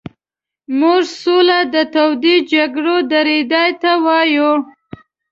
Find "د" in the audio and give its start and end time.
1.73-1.75